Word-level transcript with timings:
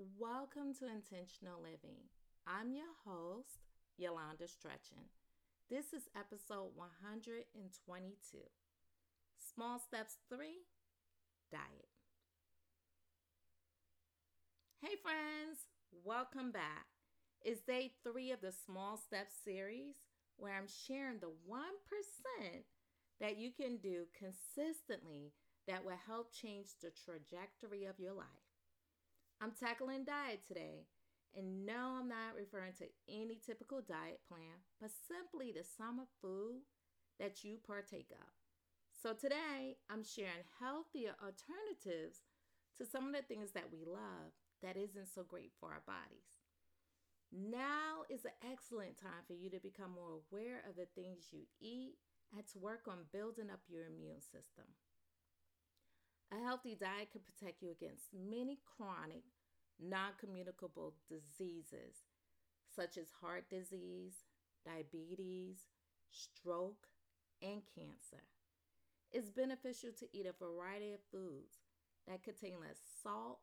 Welcome 0.00 0.72
to 0.80 0.86
Intentional 0.86 1.60
Living. 1.60 2.08
I'm 2.46 2.72
your 2.72 2.88
host, 3.04 3.68
Yolanda 3.98 4.48
Stretchin. 4.48 5.04
This 5.68 5.92
is 5.92 6.08
episode 6.16 6.72
122. 6.74 8.38
Small 9.36 9.78
Steps 9.78 10.16
3 10.32 10.64
Diet. 11.52 11.92
Hey, 14.80 14.96
friends, 15.02 15.68
welcome 16.02 16.50
back. 16.50 16.86
It's 17.42 17.60
day 17.60 17.92
three 18.02 18.32
of 18.32 18.40
the 18.40 18.52
Small 18.52 18.96
Steps 18.96 19.34
series 19.44 19.96
where 20.38 20.56
I'm 20.56 20.68
sharing 20.86 21.18
the 21.18 21.34
1% 21.46 21.52
that 23.20 23.36
you 23.36 23.50
can 23.52 23.76
do 23.76 24.06
consistently 24.18 25.34
that 25.68 25.84
will 25.84 26.00
help 26.06 26.32
change 26.32 26.68
the 26.80 26.90
trajectory 27.04 27.84
of 27.84 27.98
your 27.98 28.14
life. 28.14 28.49
I'm 29.40 29.52
tackling 29.56 30.04
diet 30.04 30.44
today, 30.46 30.84
and 31.34 31.64
no, 31.64 31.96
I'm 31.96 32.08
not 32.08 32.36
referring 32.36 32.76
to 32.76 32.92
any 33.08 33.40
typical 33.40 33.80
diet 33.80 34.20
plan, 34.28 34.60
but 34.80 34.90
simply 35.08 35.50
the 35.50 35.64
sum 35.64 35.98
of 35.98 36.12
food 36.20 36.60
that 37.18 37.42
you 37.42 37.56
partake 37.66 38.12
of. 38.12 38.28
So 38.92 39.14
today, 39.14 39.80
I'm 39.88 40.04
sharing 40.04 40.44
healthier 40.60 41.16
alternatives 41.24 42.20
to 42.76 42.84
some 42.84 43.08
of 43.08 43.16
the 43.16 43.24
things 43.24 43.52
that 43.52 43.72
we 43.72 43.80
love 43.88 44.36
that 44.60 44.76
isn't 44.76 45.08
so 45.08 45.24
great 45.24 45.52
for 45.58 45.72
our 45.72 45.82
bodies. 45.88 46.44
Now 47.32 48.04
is 48.10 48.28
an 48.28 48.36
excellent 48.44 49.00
time 49.00 49.24
for 49.26 49.32
you 49.32 49.48
to 49.50 49.60
become 49.60 49.96
more 49.96 50.20
aware 50.20 50.60
of 50.68 50.76
the 50.76 50.90
things 50.92 51.32
you 51.32 51.48
eat 51.62 51.96
and 52.36 52.46
to 52.52 52.58
work 52.58 52.84
on 52.88 53.08
building 53.10 53.48
up 53.48 53.64
your 53.72 53.86
immune 53.88 54.20
system. 54.20 54.68
A 56.32 56.42
healthy 56.44 56.76
diet 56.80 57.10
can 57.10 57.22
protect 57.22 57.62
you 57.62 57.70
against 57.70 58.14
many 58.14 58.58
chronic, 58.76 59.24
non 59.80 60.12
communicable 60.20 60.94
diseases 61.08 62.06
such 62.74 62.96
as 62.96 63.10
heart 63.20 63.50
disease, 63.50 64.24
diabetes, 64.64 65.66
stroke, 66.10 66.86
and 67.42 67.62
cancer. 67.74 68.22
It's 69.12 69.30
beneficial 69.30 69.90
to 69.98 70.06
eat 70.12 70.26
a 70.26 70.44
variety 70.44 70.92
of 70.92 71.00
foods 71.10 71.58
that 72.06 72.22
contain 72.22 72.60
less 72.60 72.78
salt, 73.02 73.40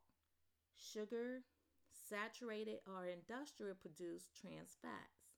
sugar, 0.78 1.44
saturated 1.92 2.80
or 2.88 3.06
industrial 3.06 3.76
produced 3.76 4.32
trans 4.40 4.78
fats. 4.82 5.36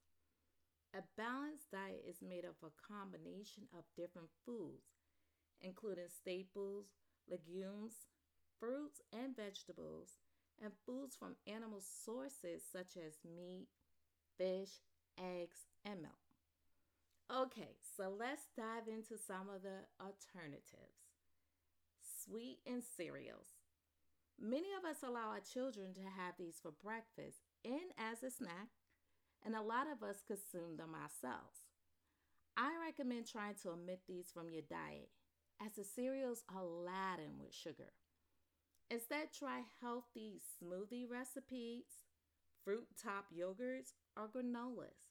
A 0.93 1.01
balanced 1.17 1.71
diet 1.71 2.05
is 2.07 2.21
made 2.21 2.45
of 2.45 2.57
a 2.61 2.73
combination 2.81 3.65
of 3.73 3.89
different 3.95 4.29
foods, 4.45 5.01
including 5.61 6.09
staples, 6.09 6.85
legumes, 7.29 8.07
fruits 8.59 9.01
and 9.13 9.35
vegetables, 9.35 10.17
and 10.61 10.71
foods 10.85 11.15
from 11.15 11.35
animal 11.47 11.81
sources 11.81 12.61
such 12.71 12.97
as 12.97 13.19
meat, 13.23 13.67
fish, 14.37 14.81
eggs, 15.17 15.67
and 15.85 16.01
milk. 16.01 16.13
Okay, 17.31 17.77
so 17.95 18.11
let's 18.17 18.49
dive 18.57 18.87
into 18.87 19.15
some 19.15 19.47
of 19.53 19.61
the 19.61 19.85
alternatives. 20.01 21.05
Sweet 22.01 22.57
and 22.65 22.83
cereals. 22.83 23.53
Many 24.41 24.73
of 24.77 24.89
us 24.89 25.03
allow 25.03 25.29
our 25.29 25.41
children 25.41 25.93
to 25.93 26.01
have 26.01 26.35
these 26.37 26.59
for 26.61 26.71
breakfast 26.71 27.43
and 27.63 27.93
as 27.97 28.23
a 28.23 28.31
snack, 28.31 28.71
and 29.45 29.55
a 29.55 29.61
lot 29.61 29.87
of 29.91 30.01
us 30.01 30.23
consume 30.25 30.77
them 30.77 30.95
ourselves. 30.95 31.69
I 32.57 32.71
recommend 32.83 33.27
trying 33.27 33.55
to 33.63 33.71
omit 33.71 34.01
these 34.07 34.31
from 34.33 34.49
your 34.49 34.63
diet 34.67 35.09
as 35.63 35.73
the 35.73 35.83
cereals 35.83 36.43
are 36.53 36.63
laden 36.63 37.39
with 37.39 37.53
sugar. 37.53 37.93
Instead, 38.89 39.29
try 39.31 39.61
healthy 39.81 40.41
smoothie 40.57 41.09
recipes, 41.09 41.85
fruit 42.63 42.87
top 43.01 43.25
yogurts, 43.35 43.93
or 44.17 44.27
granolas. 44.27 45.09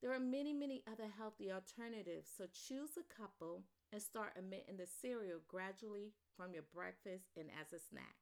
There 0.00 0.12
are 0.12 0.20
many, 0.20 0.52
many 0.52 0.82
other 0.90 1.08
healthy 1.16 1.52
alternatives, 1.52 2.28
so 2.36 2.44
choose 2.46 2.90
a 2.96 3.14
couple 3.14 3.62
and 3.92 4.02
start 4.02 4.32
omitting 4.38 4.78
the 4.78 4.86
cereal 4.86 5.38
gradually 5.46 6.12
from 6.36 6.54
your 6.54 6.64
breakfast 6.74 7.36
and 7.36 7.48
as 7.60 7.72
a 7.72 7.78
snack. 7.78 8.16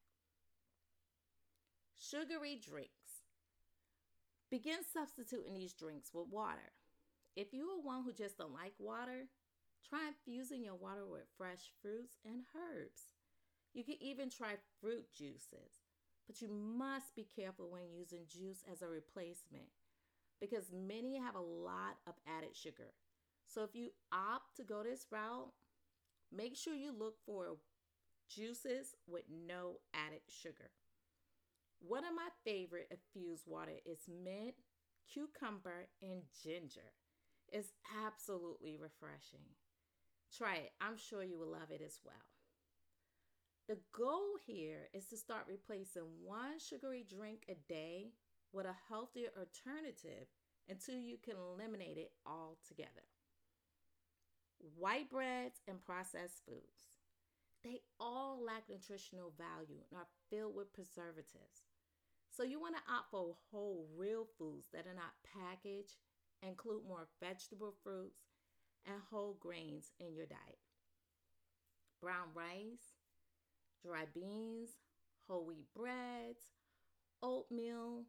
Sugary 1.97 2.61
drinks. 2.61 3.25
Begin 4.51 4.79
substituting 4.93 5.55
these 5.55 5.73
drinks 5.73 6.11
with 6.13 6.27
water. 6.29 6.73
If 7.37 7.55
you 7.55 7.69
are 7.71 7.81
one 7.81 8.03
who 8.05 8.13
just 8.13 8.37
don't 8.37 8.53
like 8.53 8.75
water, 8.79 9.29
Try 9.89 10.09
infusing 10.09 10.63
your 10.65 10.77
water 10.77 11.05
with 11.07 11.25
fresh 11.37 11.73
fruits 11.83 12.17
and 12.25 12.45
herbs. 12.55 13.13
You 13.75 13.85
can 13.85 13.97
even 14.01 14.31
try 14.31 14.55
fruit 14.81 15.07
juices, 15.17 15.83
but 16.27 16.41
you 16.43 16.49
must 16.49 17.15
be 17.17 17.25
careful 17.37 17.71
when 17.71 17.91
using 17.93 18.27
juice 18.29 18.63
as 18.71 18.83
a 18.83 18.89
replacement 18.89 19.71
because 20.41 20.73
many 20.73 21.19
have 21.19 21.35
a 21.37 21.41
lot 21.41 21.99
of 22.07 22.15
added 22.27 22.57
sugar. 22.57 22.93
So 23.47 23.65
if 23.65 23.75
you 23.75 23.91
opt 24.13 24.57
to 24.57 24.65
go 24.65 24.83
this 24.85 25.07
route, 25.11 25.53
make 26.33 26.57
sure 26.57 26.75
you 26.75 26.93
look 26.93 27.17
for 27.27 27.57
juices 28.29 28.95
with 29.07 29.25
no 29.31 29.81
added 29.95 30.23
sugar. 30.29 30.71
One 31.81 32.05
of 32.05 32.15
my 32.15 32.29
favorite 32.45 32.89
infused 32.93 33.47
water 33.47 33.79
is 33.85 34.07
mint, 34.09 34.55
cucumber, 35.13 35.89
and 36.03 36.23
ginger. 36.45 36.93
It's 37.49 37.73
absolutely 38.07 38.77
refreshing. 38.77 39.57
Try 40.37 40.57
it. 40.57 40.73
I'm 40.81 40.97
sure 40.97 41.23
you 41.23 41.39
will 41.39 41.51
love 41.51 41.71
it 41.71 41.83
as 41.85 42.01
well. 42.05 42.15
The 43.69 43.79
goal 43.97 44.39
here 44.47 44.89
is 44.93 45.07
to 45.07 45.17
start 45.17 45.45
replacing 45.49 46.03
one 46.25 46.59
sugary 46.59 47.05
drink 47.09 47.45
a 47.49 47.55
day 47.73 48.13
with 48.53 48.67
a 48.67 48.75
healthier 48.89 49.29
alternative 49.39 50.27
until 50.69 50.97
you 50.97 51.17
can 51.23 51.37
eliminate 51.37 51.99
it 51.99 52.13
altogether. 52.27 53.07
White 54.77 55.11
breads 55.11 55.61
and 55.69 55.85
processed 55.85 56.43
foods. 56.45 56.99
They 57.63 57.81
all 57.99 58.43
lack 58.45 58.65
nutritional 58.69 59.33
value 59.37 59.83
and 59.91 59.99
are 59.99 60.09
filled 60.31 60.57
with 60.57 60.73
preservatives. 60.73 61.67
So 62.31 62.43
you 62.43 62.61
want 62.61 62.77
to 62.77 62.93
opt 62.93 63.11
for 63.11 63.37
whole 63.51 63.87
real 63.97 64.27
foods 64.39 64.69
that 64.73 64.87
are 64.87 64.95
not 64.95 65.19
packaged, 65.27 65.97
include 66.43 66.87
more 66.87 67.09
vegetable 67.23 67.75
fruits, 67.83 68.30
and 68.87 68.97
whole 69.11 69.37
grains 69.41 69.91
in 69.99 70.15
your 70.15 70.27
diet. 70.27 70.59
Brown 72.01 72.29
rice, 72.35 72.97
dry 73.85 74.05
beans, 74.15 74.71
whole 75.29 75.45
wheat 75.45 75.67
breads, 75.77 76.53
oatmeal, 77.23 78.05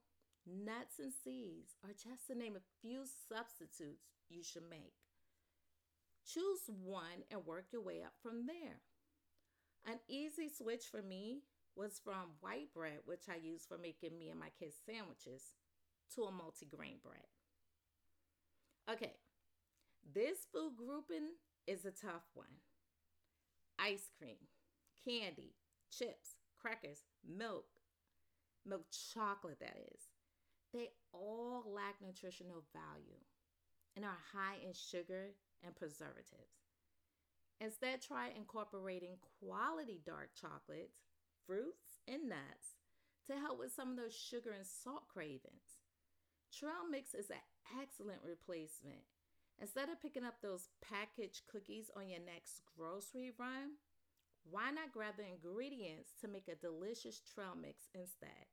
nuts, 0.45 0.99
and 0.99 1.11
seeds 1.23 1.75
are 1.83 1.91
just 1.93 2.27
to 2.27 2.35
name 2.35 2.55
a 2.55 2.71
few 2.81 3.03
substitutes 3.29 4.05
you 4.29 4.43
should 4.43 4.69
make. 4.69 4.93
Choose 6.25 6.69
one 6.83 7.25
and 7.29 7.45
work 7.45 7.65
your 7.71 7.81
way 7.81 8.01
up 8.03 8.13
from 8.21 8.45
there. 8.45 8.79
An 9.85 9.99
easy 10.07 10.49
switch 10.49 10.85
for 10.89 11.01
me 11.01 11.41
was 11.75 11.99
from 12.03 12.37
white 12.39 12.73
bread, 12.73 12.99
which 13.05 13.23
I 13.29 13.35
use 13.43 13.65
for 13.67 13.77
making 13.77 14.17
me 14.17 14.29
and 14.29 14.39
my 14.39 14.49
kids 14.59 14.75
sandwiches, 14.85 15.53
to 16.15 16.23
a 16.23 16.31
multigrain 16.31 17.01
bread. 17.01 17.27
Okay, 18.91 19.13
this 20.13 20.47
food 20.51 20.73
grouping 20.77 21.35
is 21.67 21.85
a 21.85 21.91
tough 21.91 22.27
one. 22.33 22.61
Ice 23.79 24.09
cream, 24.17 24.37
candy, 25.05 25.55
chips, 25.89 26.35
crackers, 26.59 27.03
milk, 27.27 27.65
milk 28.65 28.85
chocolate, 29.13 29.59
that 29.59 29.77
is. 29.93 30.01
They 30.73 30.89
all 31.13 31.63
lack 31.67 31.95
nutritional 32.01 32.63
value 32.73 33.19
and 33.95 34.05
are 34.05 34.17
high 34.33 34.57
in 34.65 34.73
sugar 34.73 35.31
and 35.65 35.75
preservatives. 35.75 36.61
Instead, 37.59 38.01
try 38.01 38.29
incorporating 38.35 39.17
quality 39.39 40.01
dark 40.05 40.29
chocolates, 40.39 40.97
fruits, 41.45 41.99
and 42.07 42.29
nuts 42.29 42.79
to 43.27 43.33
help 43.33 43.59
with 43.59 43.73
some 43.73 43.91
of 43.91 43.97
those 43.97 44.15
sugar 44.15 44.51
and 44.51 44.65
salt 44.65 45.03
cravings. 45.11 45.77
Trail 46.51 46.89
Mix 46.89 47.13
is 47.13 47.29
an 47.29 47.43
excellent 47.79 48.19
replacement 48.25 49.05
Instead 49.61 49.89
of 49.89 50.01
picking 50.01 50.25
up 50.25 50.41
those 50.41 50.69
packaged 50.81 51.43
cookies 51.45 51.91
on 51.95 52.09
your 52.09 52.19
next 52.19 52.61
grocery 52.75 53.31
run, 53.37 53.77
why 54.49 54.71
not 54.71 54.91
grab 54.91 55.13
the 55.17 55.23
ingredients 55.23 56.09
to 56.19 56.27
make 56.27 56.47
a 56.47 56.55
delicious 56.55 57.21
trail 57.21 57.53
mix 57.53 57.85
instead? 57.93 58.49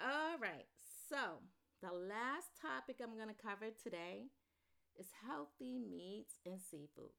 All 0.00 0.38
right, 0.40 0.64
so 1.10 1.44
the 1.82 1.92
last 1.92 2.48
topic 2.60 2.96
I'm 3.02 3.14
going 3.14 3.28
to 3.28 3.46
cover 3.46 3.68
today 3.82 4.32
is 4.98 5.06
healthy 5.28 5.78
meats 5.78 6.40
and 6.46 6.58
seafood. 6.58 7.12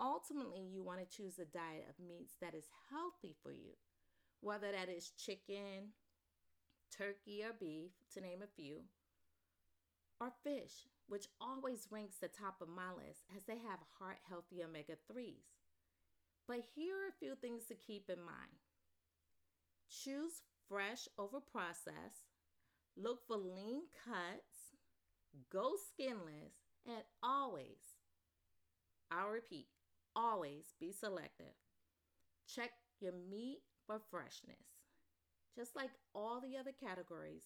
Ultimately, 0.00 0.62
you 0.62 0.82
want 0.82 0.98
to 0.98 1.16
choose 1.16 1.38
a 1.38 1.44
diet 1.44 1.86
of 1.88 2.04
meats 2.04 2.34
that 2.40 2.54
is 2.54 2.66
healthy 2.90 3.36
for 3.40 3.52
you, 3.52 3.78
whether 4.40 4.72
that 4.72 4.88
is 4.88 5.12
chicken, 5.16 5.94
turkey, 6.96 7.44
or 7.44 7.54
beef, 7.58 7.92
to 8.14 8.20
name 8.20 8.42
a 8.42 8.50
few 8.60 8.82
or 10.20 10.30
fish, 10.42 10.86
which 11.08 11.26
always 11.40 11.88
ranks 11.90 12.16
the 12.20 12.28
top 12.28 12.60
of 12.60 12.68
my 12.68 12.90
list 12.96 13.24
as 13.36 13.44
they 13.44 13.58
have 13.58 13.78
heart 13.98 14.18
healthy 14.28 14.62
omega 14.62 14.94
3s. 15.10 15.58
But 16.46 16.60
here 16.74 16.94
are 16.94 17.08
a 17.08 17.18
few 17.18 17.34
things 17.34 17.64
to 17.66 17.74
keep 17.74 18.08
in 18.08 18.18
mind. 18.18 18.58
Choose 19.88 20.42
fresh 20.68 21.08
over 21.18 21.40
processed. 21.40 22.28
Look 22.96 23.26
for 23.26 23.36
lean 23.36 23.82
cuts. 24.04 24.76
Go 25.52 25.72
skinless. 25.92 26.54
And 26.86 27.02
always, 27.22 27.96
I'll 29.10 29.28
repeat, 29.28 29.66
always 30.16 30.74
be 30.80 30.90
selective. 30.92 31.54
Check 32.46 32.70
your 33.00 33.12
meat 33.30 33.58
for 33.86 34.00
freshness. 34.10 34.56
Just 35.54 35.76
like 35.76 35.90
all 36.14 36.40
the 36.40 36.56
other 36.56 36.72
categories, 36.72 37.42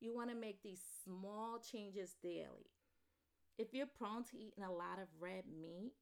you 0.00 0.14
want 0.14 0.30
to 0.30 0.36
make 0.36 0.62
these 0.62 0.80
small 1.04 1.58
changes 1.58 2.16
daily. 2.22 2.70
If 3.58 3.68
you're 3.72 3.86
prone 3.86 4.24
to 4.24 4.36
eating 4.36 4.64
a 4.64 4.72
lot 4.72 4.98
of 5.00 5.08
red 5.20 5.44
meat, 5.60 5.92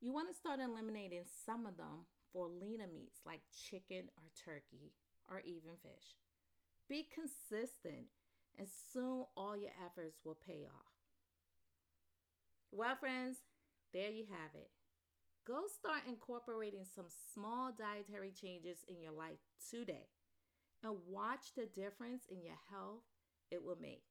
you 0.00 0.12
want 0.12 0.28
to 0.28 0.34
start 0.34 0.60
eliminating 0.60 1.24
some 1.44 1.66
of 1.66 1.76
them 1.76 2.06
for 2.32 2.48
leaner 2.48 2.88
meats 2.92 3.20
like 3.26 3.40
chicken 3.52 4.08
or 4.16 4.24
turkey 4.44 4.92
or 5.30 5.40
even 5.40 5.76
fish. 5.82 6.16
Be 6.88 7.06
consistent, 7.12 8.08
and 8.58 8.68
soon 8.92 9.24
all 9.36 9.56
your 9.56 9.72
efforts 9.84 10.18
will 10.24 10.38
pay 10.46 10.66
off. 10.66 10.92
Well, 12.70 12.96
friends, 12.96 13.38
there 13.92 14.10
you 14.10 14.24
have 14.30 14.54
it. 14.54 14.70
Go 15.46 15.62
start 15.68 16.02
incorporating 16.08 16.84
some 16.84 17.06
small 17.32 17.70
dietary 17.70 18.32
changes 18.32 18.78
in 18.88 19.00
your 19.00 19.12
life 19.12 19.38
today 19.70 20.08
and 20.82 20.96
watch 21.08 21.52
the 21.56 21.66
difference 21.66 22.24
in 22.30 22.42
your 22.42 22.58
health 22.70 23.04
it 23.54 23.64
will 23.64 23.78
make. 23.80 24.02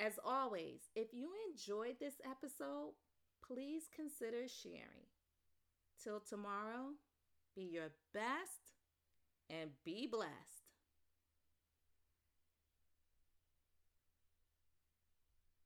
As 0.00 0.18
always, 0.24 0.80
if 0.94 1.08
you 1.12 1.30
enjoyed 1.50 1.96
this 2.00 2.14
episode, 2.24 2.92
please 3.46 3.84
consider 3.94 4.48
sharing. 4.48 5.10
Till 6.02 6.20
tomorrow, 6.20 6.94
be 7.54 7.62
your 7.62 7.90
best 8.12 8.74
and 9.50 9.70
be 9.84 10.06
blessed. 10.10 10.63